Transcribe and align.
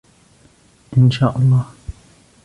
إن 0.97 1.11
شاء 1.11 1.37
الله! 1.37 1.65